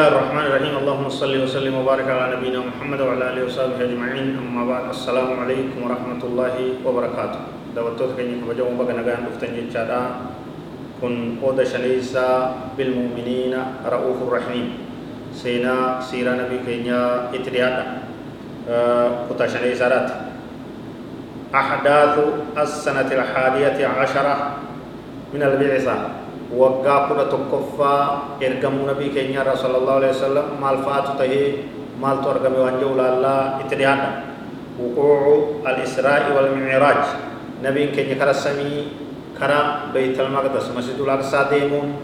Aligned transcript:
الله 0.00 0.16
الرحمن 0.16 0.46
الرحيم 0.48 0.74
اللهم 0.80 1.08
صل 1.12 1.34
وسلم 1.44 1.74
وبارك 1.76 2.08
على 2.08 2.40
نبينا 2.40 2.64
محمد 2.72 3.00
وعلى 3.04 3.24
اله 3.36 3.42
وصحبه 3.52 3.76
اجمعين 3.84 4.32
اما 4.40 4.64
بعد 4.64 4.96
السلام 4.96 5.28
عليكم 5.44 5.76
ورحمه 5.76 6.22
الله 6.24 6.56
وبركاته 6.80 7.40
دعوتك 7.76 8.16
كني 8.16 8.40
كبجو 8.40 8.80
بغنا 8.80 9.04
غان 9.04 9.28
دفتن 9.28 9.52
جچادا 9.52 10.00
كن 11.04 11.44
اود 11.44 11.60
شليسا 11.68 12.28
بالمؤمنين 12.80 13.52
رؤوف 13.84 14.18
الرحيم 14.24 14.66
سينا 15.36 16.00
سيرا 16.00 16.48
نبي 16.48 16.64
كينيا 16.64 17.36
اتريادا 17.36 17.84
كتا 19.28 19.46
شليسا 19.52 19.84
رات 19.84 20.08
احداث 21.52 22.16
السنة 22.56 23.10
الحادية 23.12 23.78
عشرة 23.84 24.36
من 25.36 25.42
البعثه 25.44 26.19
waggaa 26.50 27.06
kudha 27.06 27.24
tokkoffaa 27.30 28.38
ergamuu 28.42 28.86
nabii 28.90 29.14
keenya 29.14 29.46
irraa 29.46 29.54
sallallahu 29.54 30.02
alaihi 30.02 30.14
wasallam 30.18 30.46
maal 30.58 30.82
fa'aatu 30.82 31.14
tahee 31.14 31.62
maaltu 32.02 32.26
argame 32.30 32.58
waan 32.58 32.82
jedhu 32.82 32.94
ilaallaa 32.98 33.62
itti 33.62 33.78
dhiyaadha 33.78 34.08
wuquucu 34.80 35.62
al-israa'i 35.62 36.34
nabiin 37.62 37.92
keenya 37.94 38.16
kara 38.18 38.34
samii 38.34 38.88
kara 39.38 39.92
beeytal 39.94 40.32
maqdas 40.32 40.72
masjidul 40.74 41.10
aqsaa 41.12 41.46
deemuun 41.52 41.94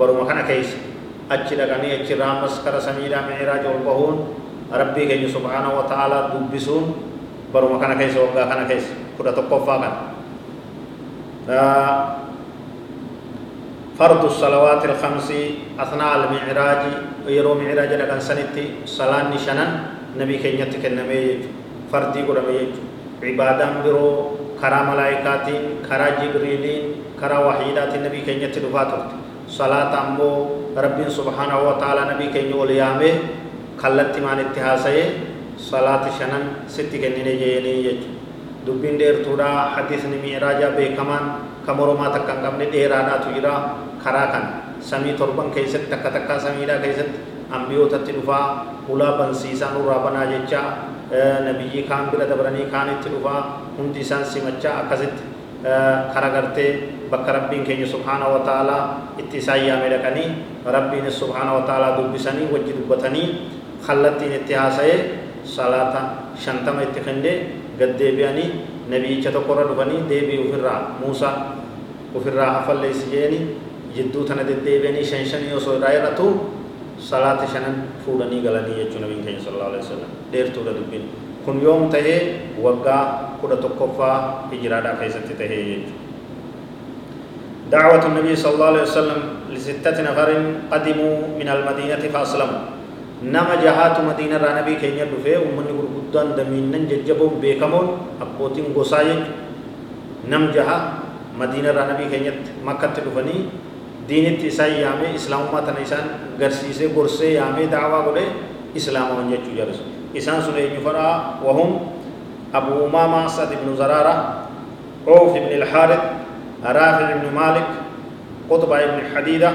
baruma 0.00 0.26
kana 0.26 0.42
keessa 0.42 0.76
achi 1.30 1.54
dhaqanii 1.54 2.02
achi 2.02 2.12
irraa 2.16 2.40
ammas 2.40 2.58
kara 2.64 2.80
samiidhaa 2.80 3.28
micraaj 3.30 3.62
ol 3.68 3.84
bahuun 3.86 4.16
rabbii 4.72 5.06
keenya 5.06 5.28
subhaanahu 5.30 5.84
wa 5.84 6.18
dubbisuun 6.34 6.98
baruma 7.52 7.78
kana 7.78 7.94
keessa 7.94 8.26
waggaa 8.26 8.48
kana 8.50 8.64
keessa 8.66 8.90
kudha 9.14 9.32
tokkoffaa 9.38 9.78
kana 11.46 12.18
فرض 13.98 14.24
الصلوات 14.24 14.84
الخمس 14.84 15.28
أثناء 15.74 16.10
المعراج 16.16 16.82
يرو 17.26 17.58
معراج 17.58 17.90
لكن 17.98 18.20
سنتي 18.22 18.86
صلاة 18.86 19.34
نشنن. 19.34 19.70
نبي 20.18 20.38
كنيت 20.38 20.72
كنمي 20.82 21.22
فردي 21.90 22.22
قرمي 22.22 22.58
عبادة 23.22 23.66
برو 23.84 24.06
كرا 24.62 24.80
ملائكات 24.90 25.46
كرا 25.86 26.08
جبريلين 26.22 26.82
كرا 27.20 27.38
وحيدات 27.38 27.92
النبي 27.98 28.20
كنيت 28.22 28.54
دفاتر. 28.58 29.00
صلاة 29.50 29.92
أمبو 30.06 30.30
رب 30.78 30.98
سبحانه 31.18 31.58
وتعالى 31.68 32.02
نبي 32.14 32.26
كنيت 32.34 32.54
وليامه 32.54 33.12
خلت 33.82 34.14
مان 34.22 34.38
اتحاسي 34.46 34.98
صلاة 35.58 36.04
شنن 36.18 36.44
ستي 36.70 36.98
كنيني 37.02 37.34
جيني 37.42 37.72
يجو 37.86 38.06
دبين 38.66 38.94
دير 38.98 39.26
تودا 39.26 39.74
حديث 39.74 40.02
نميراجا 40.06 40.68
بكمان 40.78 41.24
كمرما 41.66 42.06
تكن 42.14 42.38
قبل 42.46 42.60
ديرانا 42.70 43.14
تجرا 43.24 43.56
karaa 44.04 44.28
kan 44.34 44.44
samii 44.80 45.14
torban 45.20 45.50
keessatti 45.50 45.90
takka 45.90 46.10
takkaa 46.10 46.38
samiidhaa 46.38 46.78
keessatti 46.84 47.18
ambiyootatti 47.50 48.12
dhufaa 48.12 48.44
ulaa 48.88 49.16
bansiisaa 49.18 49.72
nurraa 49.74 50.04
banaa 50.04 50.26
jecha 50.32 50.60
nabiyyi 51.44 51.82
kaan 51.88 52.10
bira 52.12 52.28
dabranii 52.30 52.68
kaanitti 52.74 53.08
dhufaa 53.14 53.40
hundi 53.78 54.00
isaan 54.06 54.24
simachaa 54.24 54.84
akkasitti 54.84 55.22
kara 56.14 56.28
gartee 56.30 56.70
bakka 57.10 57.32
rabbiin 57.32 57.64
keenya 57.66 57.86
subhaana 57.86 58.28
wa 58.30 58.40
ta'aalaa 58.46 58.82
itti 59.18 59.38
isaan 59.42 59.66
yaame 59.66 59.88
dhaqanii 59.90 60.28
rabbiinis 60.76 61.18
subhaana 61.18 61.52
wa 61.58 61.62
ta'aalaa 61.68 61.96
dubbisanii 61.98 62.52
wajji 62.52 62.72
dubbatanii 62.78 63.26
kallattiin 63.86 64.32
itti 64.40 64.54
haasa'ee 64.54 64.98
salaata 65.44 66.00
shantama 66.36 66.82
itti 66.86 67.00
kennee 67.00 67.36
gad 67.78 67.96
deebi'anii 67.98 68.50
nabiyyicha 68.92 69.32
tokkorra 69.32 69.64
dhufanii 69.70 70.04
deebii 70.10 70.52
muusaa 71.00 71.34
ofirraa 72.14 72.50
hafalleessi 72.60 73.10
jeeni 73.10 73.40
jidduu 73.98 74.24
tana 74.30 74.48
deddeebi'anii 74.50 75.04
shan 75.12 75.24
shanii 75.34 75.54
osoo 75.60 75.76
irraa 75.78 75.94
hir'atu 75.98 76.26
salaata 77.10 77.46
shanan 77.54 77.78
fuudhanii 78.06 78.42
galanii 78.48 78.80
jechuu 78.80 79.04
nabiin 79.04 79.22
keenya 79.28 79.46
sallallahu 79.46 79.70
alaihi 79.74 79.84
wasallam 79.86 80.10
dheertuudha 80.34 80.76
dubbiin 80.80 81.06
kun 81.46 81.62
yoom 81.68 81.88
tahee 81.94 82.18
waggaa 82.66 83.04
kudha 83.40 83.56
tokkoffaa 83.64 84.18
hijiraadhaa 84.52 85.00
keessatti 85.00 85.40
tahee 85.40 85.64
jechuudha. 85.70 86.06
دعوة 87.68 88.00
النبي 88.00 88.32
صلى 88.32 88.52
الله 88.56 88.70
عليه 88.72 88.86
وسلم 88.88 89.20
لستة 89.52 89.96
نفر 90.00 90.28
قدموا 90.72 91.14
من 91.36 91.48
المدينة 91.48 92.00
فأسلموا 92.00 92.60
نما 93.28 93.54
جهات 93.60 93.96
مدينة 94.08 94.36
را 94.40 94.50
نبي 94.62 94.80
كينيا 94.80 95.04
دفه 95.12 95.36
ومن 95.44 95.66
غرغدان 95.76 96.28
دمينن 96.38 96.88
ججبون 96.88 97.32
بيكمون 97.42 97.86
أبوتين 98.24 98.72
غسايج 98.72 99.20
نم 100.32 100.44
جها 100.56 100.76
مدينة 101.36 101.70
را 101.76 101.92
نبي 101.92 102.04
كينيا 102.08 102.32
مكة 102.64 102.96
دفني 103.04 103.36
diinitti 104.08 104.46
isaan 104.52 104.72
yaamee 104.84 105.14
islaamummaa 105.14 105.62
tana 105.62 105.80
isaan 105.86 106.06
garsiisee 106.40 106.88
gorsee 106.96 107.32
yaamee 107.38 107.66
daawaa 107.74 108.02
godhe 108.08 108.24
islaamawan 108.74 109.30
jechuu 109.32 109.54
jarsu 109.60 109.82
isaan 110.14 110.42
sun 110.42 110.56
eenyu 110.58 110.80
fadhaa 110.86 111.40
wahum 111.46 111.70
abu 112.52 112.72
umaama 112.88 113.24
asad 113.30 113.52
ibnu 113.52 113.76
zaraara 113.76 114.14
عوف 115.08 115.32
بن 115.32 115.52
الحارث 115.62 116.02
رافع 116.64 117.06
بن 117.16 117.26
مالك 117.34 117.68
قطبة 118.50 118.86
بن 118.86 118.98
حديدة 119.16 119.50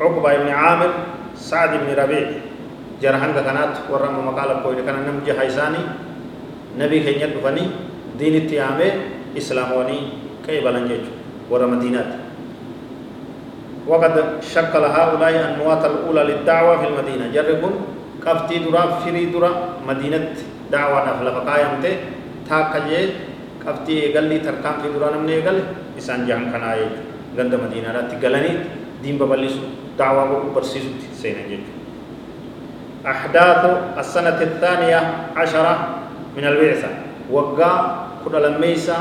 عقبة 0.00 0.36
بن 0.36 0.48
عامر 0.48 0.90
سعد 1.36 1.70
بن 1.84 1.88
ربيع 2.02 2.26
جرهنگ 3.02 3.34
كانت 3.44 3.74
ورم 3.92 4.14
مقالة 4.26 4.54
قوي 4.64 4.82
كان 4.86 4.96
نمجي 5.06 5.32
حيساني 5.38 5.82
نبي 6.80 6.98
كين 7.04 7.20
يدفني 7.20 7.64
دين 8.18 8.34
التيامي 8.42 8.88
إسلاموني 9.38 9.98
كي 10.46 10.60
بلنجج 10.64 11.04
ورم 11.50 11.70
مدينات 11.76 12.27
وقد 13.88 14.14
شكل 14.44 14.82
هؤلاء 14.84 15.32
النواة 15.54 15.82
الأولى 15.86 16.22
للدعوة 16.28 16.72
في 16.80 16.86
المدينة. 16.92 17.32
جربون 17.32 17.74
كفتي 18.20 18.58
درا 18.68 19.00
فري 19.00 19.32
درا 19.32 19.50
مدينة 19.88 20.36
دعوة 20.72 20.98
نفل 21.08 21.26
فقايم 21.32 21.72
تي 21.82 21.92
تاكجي 22.48 23.02
كفتي 23.64 23.94
إيغالي 24.02 24.38
تركام 24.44 24.74
في 24.82 24.88
درا 24.92 25.16
نمني 25.16 25.32
إيغال 25.40 25.58
إسان 25.98 26.26
جهان 26.28 26.52
كناي 26.52 26.80
غند 27.36 27.52
مدينة 27.54 27.88
رات 27.96 28.12
غلني 28.22 28.52
دين 29.02 29.16
ببلسو 29.18 29.64
دعوة 29.98 30.52
برسيسو 30.54 30.88
سينا 31.16 31.48
جيج 31.48 31.64
أحداث 33.06 33.62
السنة 33.98 34.38
الثانية 34.42 35.00
عشرة 35.36 35.74
من 36.36 36.44
البعثة 36.44 36.88
وقا 37.32 37.72
كل 38.24 38.34
لميسا 38.42 38.98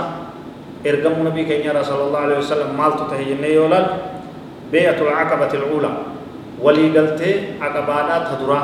إرقم 0.88 1.28
نبي 1.28 1.44
كينيا 1.50 1.74
رسول 1.74 2.00
الله 2.08 2.20
عليه 2.20 2.38
وسلم 2.38 2.70
مالتو 2.78 3.04
تهيجني 3.12 3.54
يولال 3.54 3.86
بيعة 4.72 5.00
العقبة 5.02 5.52
الأولى. 5.54 5.92
ولي 6.62 6.86
قلت 7.00 7.22
عقبانا 7.62 8.16
تدرا 8.30 8.60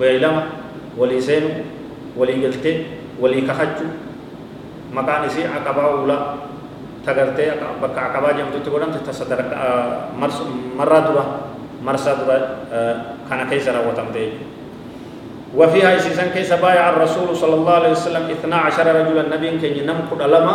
بيلما 0.00 0.42
ولي 0.98 1.20
سينو 1.20 1.48
ولي 2.16 2.46
قلت 2.46 2.66
ولي 3.20 3.40
كخجو. 3.40 3.88
مكان 4.92 5.28
سي 5.28 5.46
عقبة 5.46 5.82
أولى. 5.82 6.18
تغرتي 7.06 7.46
بك 7.82 7.98
عقبة 7.98 8.28
جمت 8.32 8.66
تقولن 8.66 8.90
تتصدر 8.90 9.38
مرس 10.18 10.42
مرة 10.78 10.98
درا 10.98 11.24
مرسا 11.86 12.12
درا 12.18 12.36
كان 13.30 13.46
كيس 13.46 13.68
روتم 13.68 14.10
دي. 14.10 14.42
وفيها 15.54 15.96
إسيسان 15.96 16.34
كيس 16.34 16.52
بايع 16.52 16.90
الرسول 16.90 17.36
صلى 17.36 17.54
الله 17.54 17.72
عليه 17.72 17.92
وسلم 17.96 18.24
12 18.42 18.86
رجلا 18.86 19.36
نبي 19.36 19.58
كي 19.62 19.86
نم 19.86 20.10
قد 20.10 20.22
لما 20.22 20.54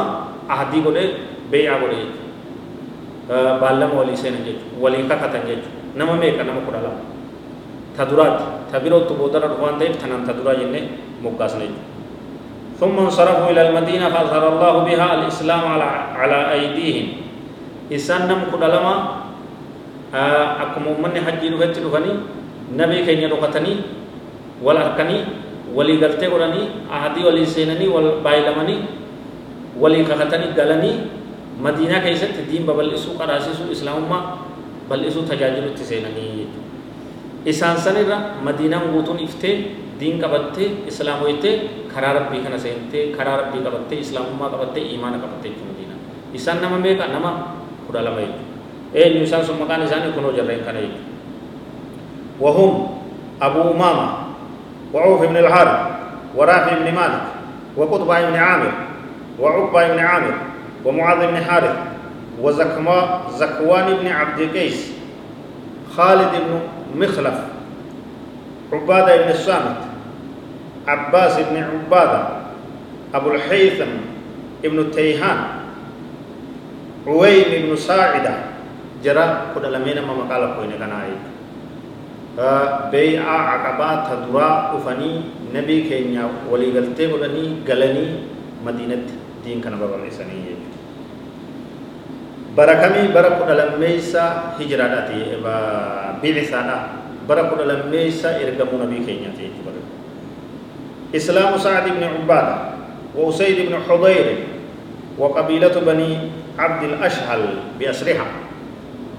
أهدي 0.52 0.80
قد 0.84 0.98
بيع 1.52 1.80
قد 1.80 1.96
baallama 3.32 4.04
walii 4.04 4.18
seenan 4.18 4.44
jechuudha 4.44 4.76
walii 4.84 5.08
kakatan 5.08 5.48
jechuudha 5.48 5.96
nama 5.96 6.14
meeqa 6.20 6.44
nama 6.44 6.60
kudha 6.68 6.84
lama 6.84 7.02
ta 7.96 8.04
duraatti 8.04 8.44
ta 8.72 8.80
birootti 8.84 9.14
boodara 9.16 9.48
dhufu 9.48 9.64
waan 9.64 9.80
ta'eef 9.80 9.96
tanan 10.02 10.28
ta 10.28 10.36
duraa 10.36 10.56
jennee 10.60 10.84
moggaasna 11.24 11.64
jechuudha 11.64 11.90
ثم 12.82 12.98
انصرفوا 12.98 13.54
إلى 13.54 13.62
المدينة 13.70 14.10
فأظهر 14.10 14.58
الله 14.58 14.74
بها 14.90 15.08
الإسلام 15.22 15.64
على 15.70 15.90
على 16.18 16.40
أيديهم 16.50 17.08
إسان 17.94 18.26
نم 18.26 18.50
كل 18.50 18.58
لما 18.58 18.94
أكم 20.66 20.86
من 20.98 21.14
حج 21.14 21.42
لغت 21.46 21.78
لغني 21.78 22.14
نبي 22.74 22.98
كين 23.06 23.22
يلغتني 23.22 23.74
والأركني 24.66 25.18
ولي 25.78 25.94
قلت 26.02 26.22
ولني 26.26 26.62
أهدي 26.90 27.22
ولي 27.22 27.46
سينني 27.46 27.86
والبايلمني 27.86 28.78
ولي 29.78 30.00
كختني 30.02 30.48
قالني 30.58 30.92
madiinaa 31.66 32.02
keessatti 32.06 32.42
diin 32.52 32.64
babal'isuu 32.70 33.14
qaraasisuu 33.20 33.72
islaamummaa 33.76 34.22
bal'isuu 34.90 35.24
tajaajilutti 35.30 35.84
seenanii 35.92 36.28
jechuudha 36.40 36.70
isaan 37.54 37.78
sanirra 37.86 38.18
madiinaan 38.48 38.90
guutuun 38.94 39.20
iftee 39.28 39.56
diin 40.00 40.18
qabattee 40.24 40.70
islaamoytee 40.92 41.54
karaa 41.94 42.14
rabbii 42.18 42.42
kana 42.46 42.58
seentee 42.66 43.04
karaa 43.18 43.38
rabbii 43.42 43.62
qabattee 43.68 44.00
islaamummaa 44.06 44.50
qabattee 44.54 44.84
imaana 44.96 45.18
qabattee 45.24 45.52
jechuudha 45.52 45.72
madiinaan 45.74 46.00
isaan 46.40 46.62
nama 46.62 46.78
meeqa 46.86 47.06
nama 47.16 47.32
kudha 47.88 48.02
lama 48.08 48.20
jechuudha 48.26 49.00
eenyu 49.06 49.22
isaan 49.30 49.46
sun 49.48 49.58
maqaan 49.62 49.84
isaanii 49.88 50.14
kunoo 50.18 50.34
jarreen 50.38 50.64
kana 50.68 50.80
jechuudha 50.86 51.10
وهم 52.42 52.88
أبو 53.42 53.62
أمامة 53.72 54.08
وعوف 54.94 55.22
بن 55.30 55.38
الحارث 55.38 55.80
ورافع 56.36 56.74
بن 56.74 56.90
مالك 56.96 57.22
وقطبة 57.78 58.22
بن 58.30 58.36
عامر 58.36 58.72
وعقبة 59.40 59.88
بن 59.94 60.00
عامر 60.00 60.34
ومعاذ 60.86 61.28
بن 61.28 61.38
حارث 61.38 61.76
وزكوان 62.42 63.88
بن 64.02 64.08
عبد 64.08 64.40
قيس 64.58 64.92
خالد 65.98 66.32
بن 66.32 66.60
مخلف 67.02 67.38
عبادة 68.74 69.26
بن 69.26 69.30
الصامت 69.32 69.78
عباس 70.88 71.40
بن 71.40 71.58
عبادة 71.64 72.28
أبو 73.14 73.32
الحيثم 73.32 73.92
ابن 74.66 74.80
التيهان 74.80 75.38
عويم 77.08 77.70
بن 77.70 77.76
ساعدة. 77.76 78.36
جرى 79.02 79.58
كل 79.58 79.66
لمين 79.74 79.98
ما 80.06 80.14
مقالة 80.14 80.54
كوين 80.54 80.78
كان 80.78 80.94
عيد 80.94 81.22
بيع 82.94 83.26
عقبات 83.26 84.14
تدرا 84.14 84.78
أفني 84.78 85.22
نبي 85.58 85.90
كينيا 85.90 86.30
ولي 86.46 86.70
غلطي 86.70 87.10
ولني 87.10 87.66
غلني 87.66 88.06
مدينة 88.62 89.04
دين 89.42 89.58
كان 89.62 89.74
بابا 89.82 89.98
ميساني. 89.98 90.54
بركمي 92.58 93.16
بركو 93.16 93.44
دلميسا 93.48 94.56
هجراتي 94.60 95.40
بعثانا 96.24 96.78
بركو 97.30 97.54
دلميسا 97.56 98.30
إرقمو 98.44 98.76
نبي 98.84 99.00
كينيا 99.06 99.32
تيجي 99.38 99.62
إسلام 101.16 101.58
سعد 101.58 101.86
بن 101.92 102.04
عبادة 102.04 102.56
وأسيد 103.16 103.68
بن 103.68 103.76
حضير 103.90 104.28
وقبيلة 105.20 105.76
بني 105.80 106.18
عبد 106.60 106.84
الأشهل 106.84 107.42
بأسرها 107.80 108.26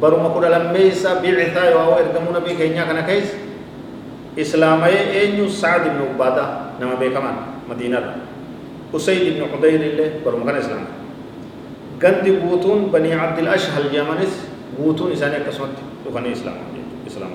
برما 0.02 0.28
كنا 0.28 0.46
لميسا 0.46 1.20
بعثا 1.20 1.74
وهو 1.74 1.92
إرقمو 2.00 2.32
نبي 2.40 2.54
كينيا 2.56 2.84
كان 2.84 3.00
كيس 3.04 3.28
إسلامي 4.40 4.98
أينيو 5.20 5.48
سعد 5.48 5.80
بن 5.92 6.00
عبادة 6.16 6.44
نما 6.80 6.94
بيكمان 6.94 7.36
مدينة 7.70 8.16
أسيد 8.96 9.36
بن 9.36 9.42
حضير 9.52 9.80
اللي 9.80 10.06
برما 10.24 10.44
كان 10.48 10.56
إسلام 10.56 10.80
قد 10.80 11.01
بوتون 12.00 12.88
بني 12.92 13.14
عبد 13.14 13.38
الأشهل 13.38 13.94
يمنس 13.94 14.48
بوتون 14.78 15.12
إساني 15.12 15.44
كسمت 15.44 15.76
دخاني 16.08 16.32
إسلام 16.32 16.56
إسلام. 17.06 17.30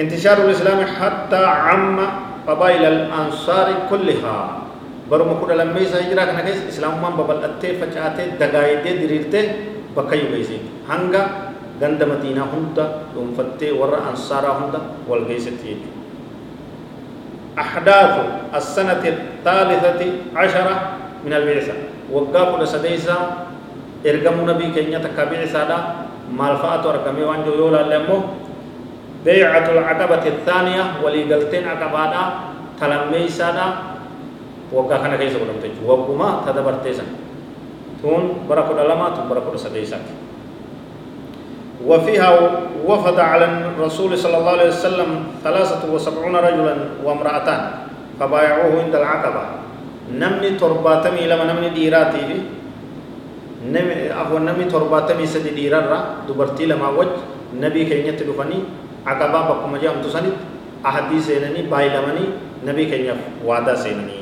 انتشار 0.00 0.44
الإسلام 0.44 0.80
حتى 1.00 1.44
عم 1.44 1.98
قبائل 2.46 2.84
الأنصار 2.84 3.68
كلها. 3.90 4.60
برما 5.10 5.34
كنا 5.42 5.66
لما 5.66 5.78
يسا 5.82 6.06
هجرا 6.06 6.24
كنا 6.24 6.40
كيس 6.46 6.78
إسلام 6.78 7.02
من 7.02 7.18
ببل 7.18 7.42
أتي 7.42 7.82
فجأتي 7.82 8.38
دقايدي 8.38 8.90
دريرتي 9.02 9.42
بكيو 9.96 10.30
بيسي 10.30 10.58
هنگا 10.86 11.50
غند 11.82 11.98
مدينة 11.98 12.46
هندا 12.46 12.86
دنفتي 13.16 13.74
ورى 13.74 13.98
أنصار 14.10 14.44
هندا 14.46 14.80
والغيستي 15.10 15.76
أحداث 17.58 18.14
السنة 18.54 19.02
الثالثة 19.02 20.00
عشرة 20.36 20.74
من 21.26 21.32
البعثة 21.32 21.74
وقا 22.12 22.42
كل 22.56 22.62
سديسا 22.68 23.16
إرقم 24.06 24.36
نبي 24.50 24.66
كينيا 24.74 24.98
تكابيع 24.98 25.46
سادا 25.46 25.78
مالفات 26.32 26.86
ورقمي 26.86 27.22
وانجو 27.24 27.52
يولا 27.54 27.82
لمو 27.90 28.18
بيعة 29.24 29.66
العقبة 29.70 30.24
الثانية 30.26 30.84
وليقلتين 31.04 31.64
عقبادا 31.68 32.22
تلمي 32.80 33.28
سادا 33.28 33.66
وقا 34.72 34.96
كان 35.02 35.16
كيسا 35.18 35.38
قدام 35.38 35.58
تجو 35.62 35.82
وقما 35.86 36.28
تدبر 36.46 36.74
تيسا 36.84 37.02
تون 38.02 38.46
بركو 38.48 38.72
دلما 38.72 39.06
تون 39.16 39.26
بركو 39.30 39.56
سديسا 39.56 39.98
وفيها 41.86 42.30
وفد 42.86 43.18
على 43.18 43.44
الرسول 43.44 44.18
صلى 44.18 44.36
الله 44.38 44.50
عليه 44.50 44.68
وسلم 44.68 45.10
ثلاثة 45.44 45.92
وسبعون 45.92 46.36
رجلا 46.36 46.74
وامرأتان 47.04 47.60
فبايعوه 48.20 48.82
عند 48.84 48.94
العقبة 48.94 49.42
namni 50.18 50.50
torbaatamii 50.62 51.26
lama 51.30 51.44
namni 51.50 51.70
dhiiraatii 51.76 52.24
fi 52.30 52.38
namni 54.48 54.64
torbaatamii 54.74 55.26
sadi 55.26 55.50
dhiirarra 55.58 55.98
dubartii 56.28 56.66
lamaa 56.72 56.92
waj 56.98 57.10
nabii 57.64 57.84
keenyatti 57.90 58.24
dhufanii 58.28 58.62
aqabaa 59.06 59.44
bakkuma 59.50 59.78
jedhamtu 59.82 60.10
sanitti 60.10 60.42
ahadii 60.84 61.22
seenanii 61.28 61.68
baay'ilamanii 61.72 62.28
nabii 62.66 62.86
keenyaaf 62.94 63.20
waadaa 63.50 63.76
seenanii. 63.76 64.18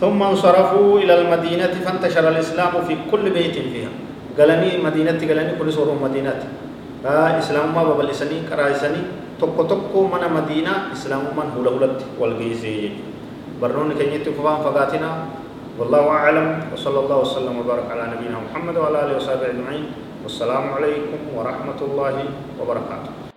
ثم 0.00 0.16
انصرفوا 0.22 0.98
إلى 1.04 1.14
المدينة 1.20 1.74
فانتشر 1.84 2.24
الإسلام 2.28 2.72
في 2.88 2.96
كل 3.12 3.24
بيت 3.36 3.52
فيها 3.52 3.92
قالني 4.38 4.80
مدينة 4.80 5.20
قالني 5.28 5.52
كل 5.60 5.68
سورة 5.76 5.92
مدينة 5.92 6.40
آه 7.04 7.30
إسلام 7.38 7.68
ما 7.76 7.84
ببلسني 7.84 8.48
كرايسني 8.48 9.02
tokko 9.40 9.64
tokko 9.64 10.08
mana 10.08 10.28
madiinaa 10.28 10.92
islaamummaan 10.92 11.52
hula 11.56 11.70
hulatti 11.72 12.04
wal 12.20 12.32
geessee 12.40 12.92
jechuudha 13.60 13.68
برنون 13.68 13.92
كن 13.98 14.08
يتفقان 14.12 14.56
فقاتنا 14.64 15.10
والله 15.78 16.08
أعلم 16.08 16.60
وصلى 16.72 16.98
الله 17.00 17.16
وسلم 17.20 17.54
وبارك 17.60 17.86
على 17.90 18.04
نبينا 18.16 18.38
محمد 18.50 18.76
وعلى 18.76 18.96
آله 19.04 19.16
وصحبه 19.16 19.46
أجمعين 19.50 19.84
والسلام 20.24 20.64
عليكم 20.72 21.20
ورحمة 21.36 21.80
الله 21.80 22.24
وبركاته 22.60 23.29